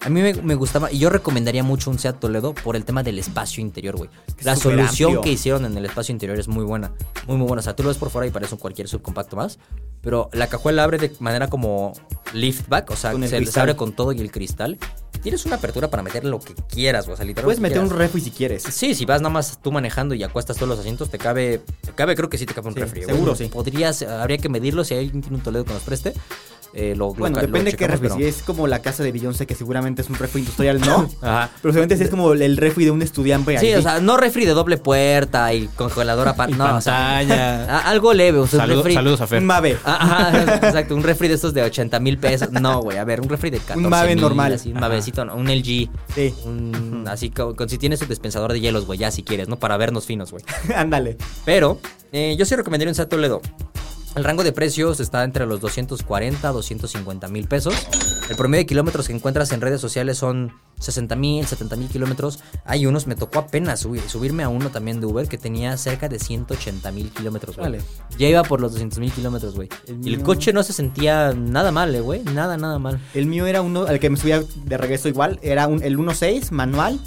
[0.00, 3.02] a mí me, me gustaba, y yo recomendaría mucho un Seat Toledo por el tema
[3.02, 4.10] del espacio interior, güey.
[4.42, 5.20] La solución amplio.
[5.22, 6.92] que hicieron en el espacio interior es muy buena.
[7.26, 7.60] Muy, muy buena.
[7.60, 9.58] O sea, tú lo ves por fuera y parece un cualquier subcompacto más.
[10.02, 11.92] Pero la cajuela abre de manera como
[12.32, 14.78] liftback, o sea, se, se abre con todo y el cristal.
[15.22, 17.06] Tienes una apertura para meter lo que quieras.
[17.08, 17.42] O sea, literalmente.
[17.42, 18.62] Puedes meter un refri si quieres.
[18.62, 21.92] Sí, si vas nada más tú manejando y acuestas todos los asientos, te cabe, te
[21.92, 23.04] cabe, creo que sí te cabe un Sí, refri.
[23.04, 23.46] seguro, sí.
[23.46, 26.14] Podrías, habría que medirlo si alguien tiene un Toledo que nos preste.
[26.72, 28.08] Eh, lo, lo Bueno, lo depende de qué refri.
[28.08, 31.08] pero- Si es como la casa de Beyoncé, que seguramente es un refri industrial, no.
[31.20, 31.50] Ajá.
[31.62, 33.58] Pero seguramente si es como el refri de un estudiante.
[33.58, 36.80] Sí, ahí o sea, no refri de doble puerta y congeladora pa- Y no, o
[36.80, 37.80] sea, pantalla.
[37.88, 39.38] algo leve, o sea, un refri- saludos a Fer.
[39.40, 39.76] Un Mave.
[39.84, 42.50] Ah, Ajá, exacto, un refri de estos de 80 mil pesos.
[42.52, 44.52] No, güey, a ver, un refri de 14 Mave mil, normal.
[44.54, 44.88] así, un Ajá.
[44.88, 45.88] mavecito, no, un LG.
[46.14, 46.34] Sí.
[46.44, 49.58] Un, así co- con, si tienes su dispensador de hielos, güey, ya si quieres, ¿no?
[49.58, 50.44] Para vernos finos, güey.
[50.74, 51.16] Ándale.
[51.44, 51.80] Pero
[52.12, 53.40] eh, yo sí recomendaría un Seat Toledo.
[54.16, 57.74] El rango de precios está entre los 240 a 250 mil pesos.
[58.28, 62.40] El promedio de kilómetros que encuentras en redes sociales son 60 mil, 70 mil kilómetros.
[62.64, 66.08] Hay unos, me tocó apenas subir- subirme a uno también de Uber que tenía cerca
[66.08, 67.70] de 180 mil kilómetros, güey.
[67.70, 67.82] Vale.
[68.18, 69.68] Ya iba por los 200 mil kilómetros, güey.
[69.86, 72.22] El Y el mío- coche no se sentía nada mal, eh, güey.
[72.24, 73.00] Nada, nada mal.
[73.14, 76.50] El mío era uno, al que me subía de regreso igual, era un, el 1.6
[76.50, 76.98] manual.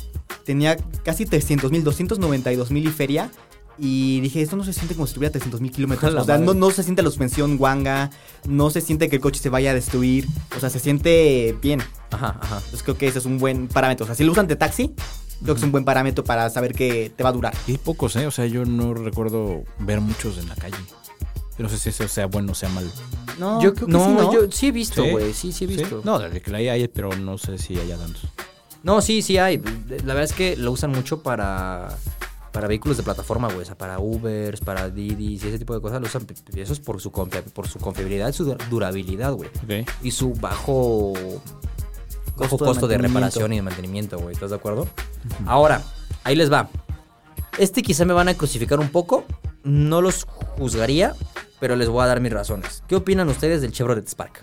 [0.45, 3.29] Tenía casi 300 mil, 292 mil y feria.
[3.77, 6.15] Y dije, esto no se siente como si tuviera 300 mil kilómetros.
[6.15, 8.11] A O sea, no, no se siente la suspensión guanga.
[8.47, 10.27] No se siente que el coche se vaya a destruir.
[10.55, 11.81] O sea, se siente bien.
[12.11, 12.57] Ajá, ajá.
[12.57, 14.05] Entonces creo que ese es un buen parámetro.
[14.05, 14.93] O sea, si lo usan de taxi,
[15.41, 17.53] creo que es un buen parámetro para saber que te va a durar.
[17.67, 18.27] Y hay pocos, ¿eh?
[18.27, 20.77] O sea, yo no recuerdo ver muchos en la calle.
[21.57, 22.89] No sé si eso sea bueno o sea malo.
[23.37, 24.33] No, yo creo que no, sí, ¿no?
[24.33, 25.33] yo sí he visto, güey.
[25.33, 26.01] Sí, sí he visto.
[26.03, 28.23] No, de que la hay, hay, pero no sé si haya tantos.
[28.81, 29.61] No, sí, sí hay.
[29.87, 31.97] La verdad es que lo usan mucho para,
[32.53, 33.61] para vehículos de plataforma, güey.
[33.63, 35.99] O sea, para Ubers, para Didi y ese tipo de cosas.
[35.99, 36.25] Lo usan.
[36.55, 39.49] y Eso es por su, confia- por su confiabilidad y su du- durabilidad, güey.
[40.01, 41.13] Y su bajo,
[42.37, 44.33] bajo Costo de reparación y de mantenimiento, güey.
[44.33, 44.87] ¿Estás de acuerdo?
[45.45, 45.81] Ahora,
[46.25, 46.69] Ahí les va.
[47.57, 49.25] Este quizá me van a crucificar un poco.
[49.63, 50.23] No los
[50.57, 51.15] juzgaría,
[51.59, 52.81] pero les voy a dar mis razones.
[52.87, 54.41] ¿Qué opinan ustedes del Chevrolet Spark?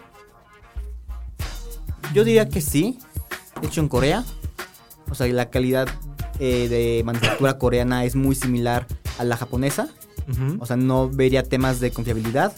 [2.13, 2.99] Yo diría que sí.
[3.63, 4.25] Hecho en Corea.
[5.11, 5.89] O sea, la calidad
[6.41, 8.87] eh, de manufactura coreana es muy similar
[9.19, 9.89] a la japonesa.
[10.61, 12.53] O sea, no vería temas de confiabilidad.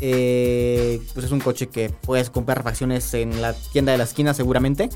[0.00, 4.34] Eh, pues es un coche que puedes comprar refacciones en la tienda de la esquina
[4.34, 4.84] seguramente.
[4.84, 4.88] Eh,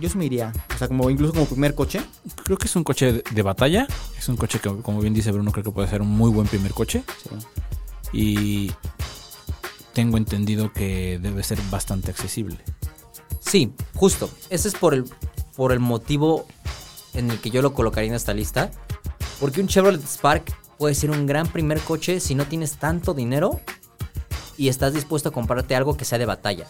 [0.00, 0.52] Yo sí me iría.
[0.74, 2.00] O sea, como incluso como primer coche.
[2.44, 3.86] Creo que es un coche de, de batalla.
[4.16, 6.46] Es un coche que, como bien dice Bruno, creo que puede ser un muy buen
[6.46, 7.02] primer coche.
[8.12, 8.70] Y
[9.92, 12.58] tengo entendido que debe ser bastante accesible.
[13.40, 14.30] Sí, justo.
[14.48, 15.04] Ese es por el,
[15.56, 16.46] por el motivo
[17.14, 18.70] en el que yo lo colocaría en esta lista.
[19.40, 23.60] Porque un Chevrolet Spark puede ser un gran primer coche si no tienes tanto dinero
[24.56, 26.66] y estás dispuesto a comprarte algo que sea de batalla.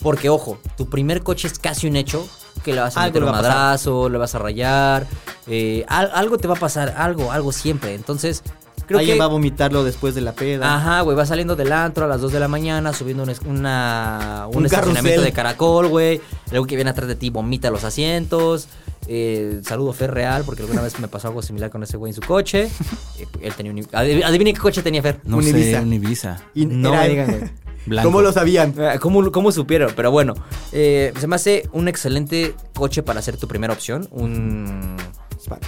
[0.00, 2.26] Porque, ojo, tu primer coche es casi un hecho
[2.64, 5.06] que le vas a Algo meter un madrazo, le vas a rayar,
[5.46, 7.94] eh, al- algo te va a pasar, algo, algo siempre.
[7.94, 8.42] Entonces,
[8.88, 9.20] creo Alguien que...
[9.20, 10.74] va a vomitarlo después de la peda.
[10.74, 14.56] Ajá, güey, va saliendo del antro a las 2 de la mañana, subiendo una, un,
[14.56, 15.24] Un estacionamiento carrusel.
[15.24, 16.20] de caracol, güey.
[16.50, 18.66] Luego que viene atrás de ti vomita los asientos.
[19.06, 22.14] Eh, saludo Fer Real, porque alguna vez me pasó algo similar con ese güey en
[22.14, 22.68] su coche.
[23.20, 23.78] Eh, él tenía un...
[23.78, 25.20] adiv- Adivinen qué coche tenía Fer.
[25.24, 25.80] No Un sé, Ibiza.
[25.80, 26.36] un Ibiza.
[26.54, 27.52] Y No era- digan.
[27.86, 28.08] Blanco.
[28.10, 28.74] ¿Cómo lo sabían?
[28.78, 29.92] Eh, ¿Cómo, cómo supieron?
[29.96, 30.34] Pero bueno,
[30.72, 34.06] eh, se me hace un excelente coche para hacer tu primera opción.
[34.10, 34.96] Un,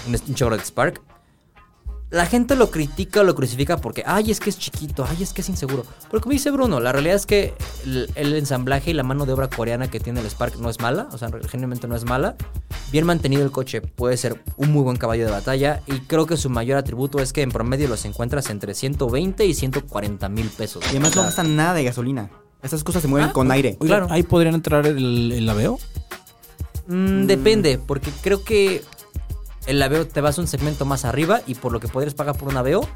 [0.06, 1.00] un, un Chevrolet Spark.
[2.10, 5.32] La gente lo critica o lo crucifica porque, ay, es que es chiquito, ay, es
[5.32, 5.84] que es inseguro.
[6.10, 9.32] Pero como dice Bruno, la realidad es que el, el ensamblaje y la mano de
[9.32, 12.34] obra coreana que tiene el Spark no es mala, o sea, generalmente no es mala.
[12.90, 16.36] Bien mantenido el coche, puede ser un muy buen caballo de batalla y creo que
[16.36, 20.82] su mayor atributo es que en promedio los encuentras entre 120 y 140 mil pesos.
[20.86, 22.28] Y además no gastan nada de gasolina.
[22.60, 23.76] Estas cosas se mueven Ah, con aire.
[23.78, 24.08] Claro.
[24.10, 25.78] Ahí podrían entrar el, el Aveo.
[26.88, 28.82] Mm, depende, porque creo que
[29.66, 32.36] el Aveo te vas a un segmento más arriba y por lo que podrías pagar
[32.36, 32.86] por un Aveo,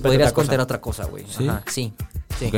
[0.00, 1.24] podrías contener otra cosa, güey.
[1.28, 1.48] ¿Sí?
[1.48, 1.92] Ajá, sí.
[2.38, 2.46] Sí.
[2.46, 2.54] Ok.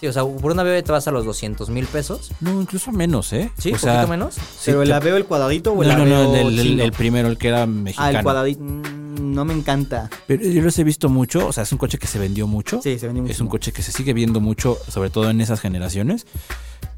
[0.00, 2.30] Sí, o sea, por un Aveo te vas a los 200 mil pesos.
[2.40, 3.50] No, incluso menos, ¿eh?
[3.58, 4.34] Sí, O un sea, poquito menos.
[4.34, 6.84] sí Pero el aveo el cuadradito o el No, no, aveo no, el, el- chino?
[6.84, 8.18] el primero, el que era Ah, mexicano.
[8.18, 8.62] el cuadradito.
[8.62, 10.08] mm, No me encanta.
[10.26, 12.80] Pero yo los he visto mucho, o sea, es un coche que se vendió mucho.
[12.82, 13.46] Sí, se vendió Es muchísimo.
[13.46, 16.24] un coche que se sigue viendo mucho, sobre todo en esas generaciones.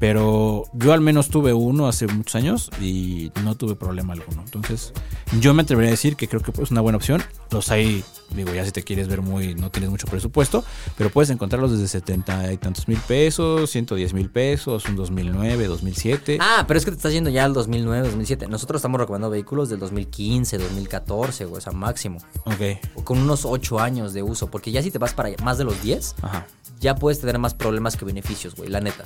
[0.01, 4.41] Pero yo al menos tuve uno hace muchos años y no tuve problema alguno.
[4.43, 4.93] Entonces,
[5.39, 7.21] yo me atrevería a decir que creo que es una buena opción.
[7.51, 8.03] Los hay,
[8.35, 10.63] digo, ya si te quieres ver muy, no tienes mucho presupuesto,
[10.97, 16.39] pero puedes encontrarlos desde 70 y tantos mil pesos, 110 mil pesos, un 2009, 2007.
[16.41, 18.47] Ah, pero es que te estás yendo ya al 2009, 2007.
[18.47, 22.17] Nosotros estamos recomendando vehículos del 2015, 2014, güey, o sea, máximo.
[22.45, 25.65] Ok, con unos 8 años de uso, porque ya si te vas para más de
[25.65, 26.47] los 10, ajá.
[26.79, 29.05] ya puedes tener más problemas que beneficios, güey, la neta.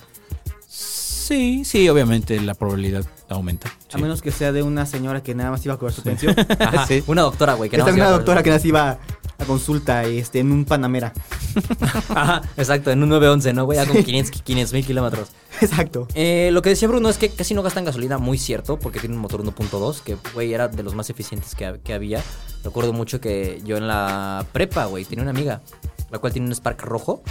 [1.26, 3.68] Sí, sí, obviamente la probabilidad aumenta.
[3.68, 4.00] A sí.
[4.00, 6.36] menos que sea de una señora que nada más iba a cobrar su pensión.
[6.60, 7.04] Ajá, Sí.
[7.08, 9.00] Una doctora, güey, que Esta una doctora que nada más iba
[9.40, 11.14] a consulta este, en un Panamera.
[12.10, 13.80] Ajá, exacto, en un 911, ¿no, güey?
[13.80, 15.30] Ya con 500 mil kilómetros.
[15.62, 16.08] Exacto.
[16.14, 19.16] Eh, lo que decía Bruno es que casi no gastan gasolina, muy cierto, porque tiene
[19.16, 22.22] un motor 1.2, que, güey, era de los más eficientes que, que había.
[22.64, 25.64] Recuerdo mucho que yo en la prepa, güey, tenía una amiga,
[26.12, 27.24] la cual tiene un Spark rojo,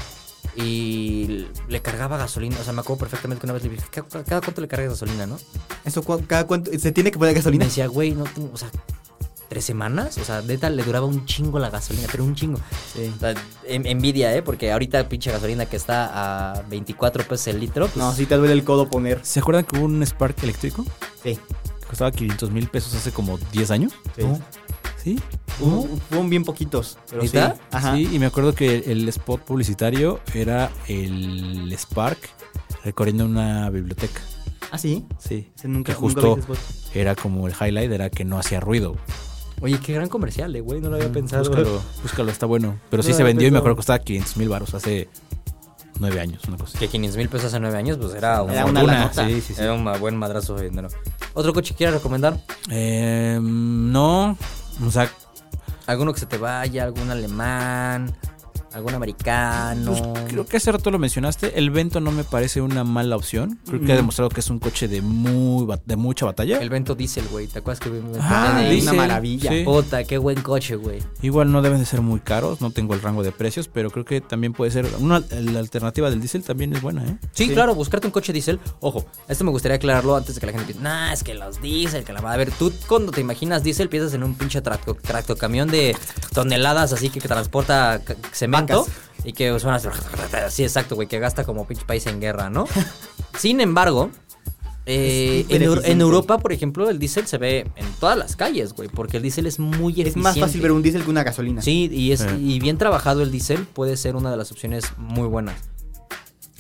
[0.57, 2.57] y le cargaba gasolina.
[2.61, 4.91] O sea, me acuerdo perfectamente que una vez le dije, ¿cada, cada cuánto le cargas
[4.91, 5.39] gasolina, no?
[5.85, 7.65] Eso cu- cada cuánto se tiene que poner Y me gasolina.
[7.65, 8.71] decía, güey, no tengo, o sea,
[9.49, 12.59] tres semanas, o sea, neta le duraba un chingo la gasolina, pero un chingo.
[12.95, 13.13] Sí.
[13.15, 13.35] O sea,
[13.67, 14.43] en- envidia, ¿eh?
[14.43, 17.87] Porque ahorita pinche gasolina que está a 24 pesos el litro.
[17.87, 19.21] pues, No, sí te duele el codo poner.
[19.25, 20.85] ¿Se acuerdan que hubo un Spark eléctrico?
[21.23, 21.39] Sí.
[21.81, 23.93] Que costaba 500 mil pesos hace como 10 años.
[24.17, 24.23] sí.
[25.05, 25.21] ¿Sí?
[25.61, 26.97] Hubo- Fueron bien poquitos.
[27.11, 27.39] Pero sí.
[27.95, 32.19] Sí, y me acuerdo que el spot publicitario era el Spark
[32.85, 34.21] recorriendo una biblioteca.
[34.73, 35.07] Ah, sí.
[35.19, 35.53] Sí.
[35.57, 36.59] Ese nunca, que nunca justo spot.
[36.95, 38.97] era como el highlight, era que no hacía ruido.
[39.61, 41.45] Oye, qué gran comercial, eh, güey, no lo había pensado.
[41.45, 42.79] Búscalo, búscalo, está bueno.
[42.91, 45.09] Pero sí No, se vendió y me acuerdo que costaba 500 mil baros hace
[46.01, 46.77] 9 años, una cosa.
[46.79, 48.99] Que 500 mil pesos hace 9 años, pues era una, Era una fortuna.
[49.01, 49.27] lanota.
[49.29, 49.63] Sí, sí, sí.
[49.63, 50.89] Era un buen madrazo de dinero.
[51.35, 52.41] ¿Otro coche que quieras recomendar?
[52.69, 53.39] Eh,
[54.83, 55.11] o sea,
[55.87, 56.85] ¿Alguno que se te vaya?
[56.85, 58.15] ¿Algún alemán?
[58.75, 59.93] ¿Algún americano?
[59.93, 61.57] Pues, creo que hace rato lo mencionaste.
[61.59, 63.59] El Vento no me parece una mala opción.
[63.67, 66.59] Creo que ha demostrado que es un coche de muy de mucha batalla.
[66.61, 67.47] El Vento Diesel, güey.
[67.47, 69.51] ¿Te acuerdas que Ah, de una maravilla.
[69.51, 69.63] sí.
[69.65, 70.99] Puta, qué buen coche, güey.
[71.23, 72.61] Igual no deben de ser muy caros.
[72.61, 76.11] No tengo el rango de precios, pero creo que también puede ser una la alternativa
[76.11, 77.17] del diésel también es buena, ¿eh?
[77.33, 78.59] Sí, claro, buscarte un coche diésel.
[78.81, 81.63] Ojo, esto me gustaría aclararlo antes de que la gente piense, nah, es que los
[81.63, 82.51] diésel, que la va a ver.
[82.51, 85.97] Tú cuando te imaginas diésel piensas en un pinche tracto, tractocamión de
[86.33, 88.01] toneladas así que, que transporta
[88.33, 88.64] cemento
[89.25, 89.89] Y que suena así,
[90.51, 92.67] sí, exacto, güey, que gasta como pinche país en guerra, ¿no?
[93.39, 94.11] Sin embargo,
[94.87, 96.01] Eh, en.
[96.03, 99.47] Europa, por ejemplo, el diésel se ve en todas las calles, güey, porque el diésel
[99.47, 100.19] es muy eficiente.
[100.19, 101.63] Es más fácil ver un diésel que una gasolina.
[101.63, 102.37] Sí, y, es, Eh.
[102.39, 105.55] y bien trabajado el diésel puede ser una de las opciones muy buenas.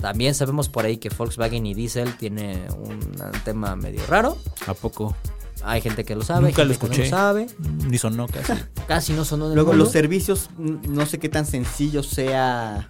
[0.00, 3.12] También sabemos por ahí que Volkswagen y diésel tiene un
[3.44, 4.38] tema medio raro.
[4.66, 5.14] ¿A poco?
[5.66, 7.10] Hay gente que lo sabe, Nunca hay lo gente que escuché.
[7.10, 7.46] no lo sabe.
[7.90, 8.52] Ni sonó casi.
[8.88, 9.84] Casi no sonó del Luego mundo.
[9.84, 12.86] los servicios, mm, no sé qué tan sencillo sea.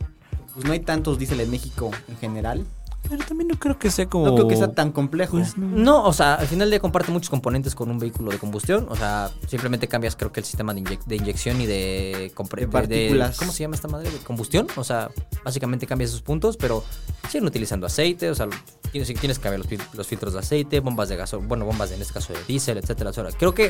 [0.55, 2.65] Pues no hay tantos diésel en México en general.
[3.09, 4.27] Pero también no creo que sea como...
[4.27, 5.37] No creo que sea tan complejo.
[5.37, 5.67] Pues no.
[5.77, 8.87] No, o sea, al final día comparte muchos componentes con un vehículo de combustión.
[8.89, 12.67] O sea, simplemente cambias, creo que el sistema de, inyec- de inyección y de, De
[12.69, 13.37] partículas.
[13.39, 14.11] ¿Cómo se llama esta madre?
[14.11, 14.67] De combustión.
[14.77, 15.11] O sea,
[15.45, 16.83] básicamente cambias esos puntos, pero
[17.29, 18.31] siguen utilizando aceite.
[18.31, 18.49] O sea,
[18.91, 21.91] tienes, tienes que cambiar los, fil- los filtros de aceite, bombas de gasolina, bueno, bombas
[21.93, 23.11] en este caso de diésel, etcétera.
[23.11, 23.37] etcétera.
[23.39, 23.67] Creo que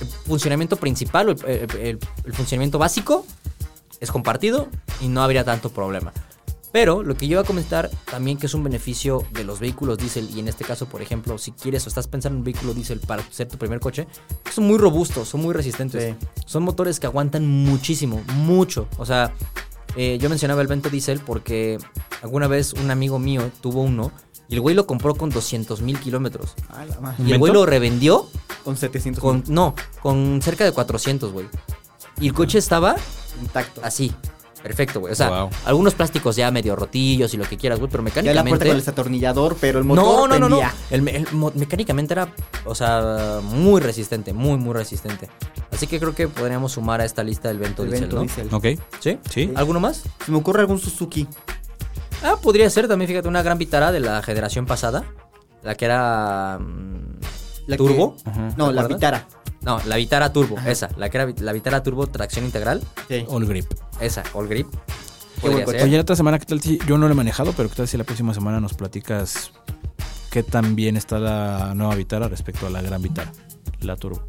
[0.00, 3.26] el funcionamiento principal, o el, el- el- el funcionamiento básico,
[4.00, 4.68] es compartido
[5.02, 6.12] y no habría tanto problema.
[6.72, 9.98] Pero lo que yo iba a comentar también que es un beneficio de los vehículos
[9.98, 12.74] diésel y en este caso, por ejemplo, si quieres o estás pensando en un vehículo
[12.74, 14.06] diésel para ser tu primer coche,
[14.52, 16.16] son muy robustos, son muy resistentes.
[16.18, 16.26] Sí.
[16.44, 18.88] Son motores que aguantan muchísimo, mucho.
[18.98, 19.32] O sea,
[19.96, 21.78] eh, yo mencionaba el Vento diésel porque
[22.22, 24.12] alguna vez un amigo mío tuvo uno
[24.48, 26.54] y el güey lo compró con 200 mil kilómetros.
[27.18, 28.28] Y el güey lo revendió
[28.64, 31.46] Con 700 con, no, con cerca de 400, güey.
[32.20, 32.96] Y el coche estaba
[33.40, 33.80] intacto.
[33.84, 34.12] así.
[34.62, 35.12] Perfecto, güey.
[35.12, 35.50] O sea, Wow.
[35.64, 38.58] algunos plásticos ya medio rotillos y lo que quieras, güey, pero Ya la puerta mecánicamente.
[38.64, 40.70] con el desatornillador, pero el motor no, no, no, no.
[40.90, 42.32] El, el mecánicamente era,
[42.64, 45.28] o sea, muy resistente, muy, muy resistente.
[45.70, 48.22] Así que creo que podríamos sumar a esta lista el Vento El Diesel, Vento ¿no?
[48.22, 48.48] Diesel.
[48.76, 48.82] Ok.
[49.00, 49.18] ¿Sí?
[49.30, 49.52] Sí.
[49.54, 50.02] ¿Alguno más?
[50.24, 51.28] Se me ocurre algún Suzuki.
[52.24, 55.04] Ah, podría ser también, fíjate, una gran Vitara de la generación pasada.
[55.62, 56.58] La que era.
[56.58, 57.18] mm,
[57.66, 58.16] La ¿Turbo?
[58.16, 58.30] que-.
[58.56, 58.86] No, ¿Te la?
[58.88, 59.28] Vitara.
[59.66, 60.88] No, la Vitara Turbo, esa.
[60.96, 62.82] La que era la Vitara Turbo tracción integral.
[63.08, 63.24] Sí.
[63.28, 63.66] All grip.
[64.00, 64.68] Esa, All Grip.
[64.70, 64.76] Qué
[65.48, 65.78] buen Podría coche.
[65.78, 65.86] ser.
[65.88, 67.88] Oye, la otra semana, ¿qué tal si yo no lo he manejado, pero qué tal
[67.88, 69.50] si la próxima semana nos platicas
[70.30, 73.32] qué tan bien está la nueva Vitara respecto a la gran Vitara,
[73.80, 74.24] la Turbo?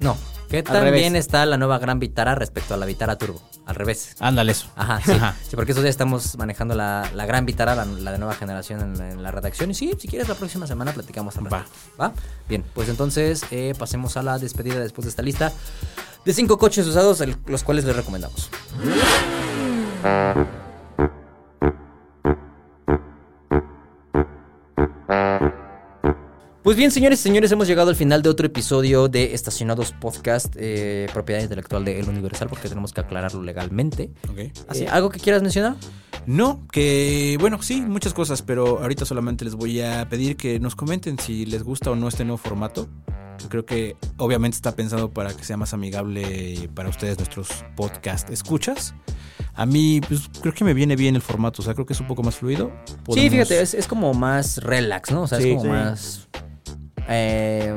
[0.00, 0.16] No.
[0.48, 1.00] ¿Qué tan revés.
[1.00, 3.42] bien está la nueva Gran Vitara respecto a la Vitara Turbo?
[3.66, 4.16] Al revés.
[4.18, 4.66] Ándale eso.
[4.76, 5.12] Ajá, sí.
[5.12, 5.34] Ajá.
[5.46, 8.80] Sí, porque estos días estamos manejando la, la Gran Vitara, la, la de nueva generación
[8.80, 9.70] en, la- en la redacción.
[9.70, 11.66] Y sí, si quieres, la próxima semana platicamos al Va.
[12.00, 12.12] Va.
[12.48, 15.52] Bien, pues entonces eh, pasemos a la despedida después de esta lista
[16.24, 18.48] de cinco coches usados, el- los cuales les recomendamos.
[26.68, 30.54] Pues bien, señores y señores, hemos llegado al final de otro episodio de Estacionados Podcast,
[30.58, 34.10] eh, propiedad intelectual de El Universal, porque tenemos que aclararlo legalmente.
[34.30, 34.38] Ok.
[34.74, 35.76] Eh, ¿Algo que quieras mencionar?
[36.26, 40.76] No, que bueno, sí, muchas cosas, pero ahorita solamente les voy a pedir que nos
[40.76, 42.86] comenten si les gusta o no este nuevo formato.
[43.48, 48.94] Creo que obviamente está pensado para que sea más amigable para ustedes nuestros podcast escuchas.
[49.54, 52.00] A mí, pues creo que me viene bien el formato, o sea, creo que es
[52.00, 52.70] un poco más fluido.
[53.12, 55.22] Sí, fíjate, es, es como más relax, ¿no?
[55.22, 55.68] O sea, Sí, es como sí.
[55.70, 56.27] más.
[57.08, 57.74] Eh,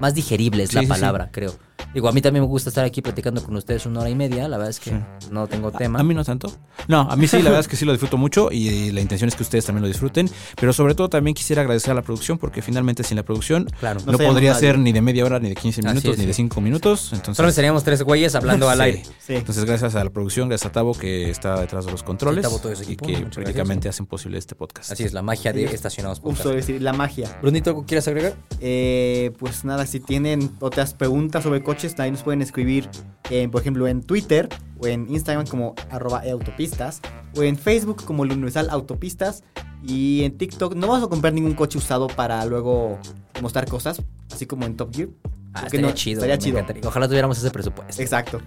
[0.00, 0.90] más digerible es Sí, la sí, sí.
[0.92, 1.52] palabra, creo.
[1.94, 4.48] Digo, a mí también me gusta estar aquí platicando con ustedes una hora y media.
[4.48, 4.96] La verdad es que Sí.
[5.30, 6.00] no tengo tema.
[6.00, 6.52] A, mí no tanto.
[6.88, 9.28] No, a mí sí, la verdad es que sí lo disfruto mucho y la intención
[9.28, 10.28] es que ustedes también lo disfruten.
[10.60, 14.00] Pero sobre todo también quisiera agradecer a la producción porque finalmente sin la producción Claro.
[14.06, 14.60] no, podría nadie.
[14.60, 16.42] ser ni de media hora, ni de 15 Así minutos, es, ni de sí.
[16.42, 17.10] 5 minutos.
[17.12, 18.82] Entonces, Solo seríamos tres güeyes hablando al Sí.
[18.82, 19.02] aire.
[19.24, 19.34] Sí.
[19.34, 22.58] Entonces, gracias a la producción, gracias a Tabo que está detrás de los controles Tabo,
[22.58, 24.90] todo ese y que muchas prácticamente hacen posible este podcast.
[24.92, 25.74] Así es, la magia de Sí.
[25.74, 26.54] Estacionados Uso Podcast.
[26.56, 27.38] decir la magia.
[27.40, 28.34] Brunito, ¿algo quieres agregar?
[28.60, 32.88] Eh, pues nada, si tienen otras preguntas sobre coches, también nos pueden escribir,
[33.30, 34.48] eh, por ejemplo, en Twitter
[34.80, 37.00] o en Instagram como arroba autopistas
[37.36, 39.42] o en Facebook como el Universal Autopistas
[39.86, 40.74] y en TikTok.
[40.74, 42.98] No vamos a comprar ningún coche usado para luego
[43.42, 44.00] mostrar cosas,
[44.32, 45.08] así como en Top Gear.
[45.52, 46.18] Ah, estaría no- chido.
[46.20, 46.58] estaría chido.
[46.58, 46.88] encantaría.
[46.88, 48.00] Ojalá tuviéramos ese presupuesto.
[48.02, 48.40] Exacto.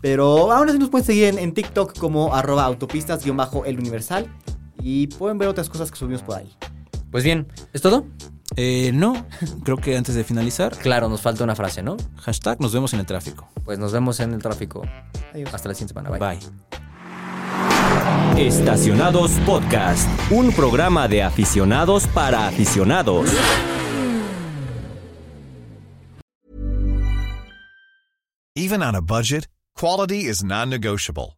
[0.00, 4.26] Pero aún así nos pueden seguir en, en TikTok como arroba autopistas-el Universal
[4.80, 6.48] y pueden ver otras cosas que subimos por ahí.
[7.10, 8.06] Pues bien, ¿es todo?
[8.60, 9.24] Eh, no,
[9.64, 11.96] creo que antes de finalizar, Claro, nos falta una frase, ¿no?
[12.16, 13.48] hashtag nos vemos en el tráfico.
[13.64, 14.82] Pues nos vemos en el tráfico.
[15.32, 15.54] Adiós.
[15.54, 16.10] Hasta la siguiente semana.
[16.18, 16.40] Bye.
[16.40, 16.40] Bye.
[18.46, 23.30] Estacionados Podcast, un programa de aficionados para aficionados.
[28.56, 31.37] Even on a budget, quality is non-negotiable.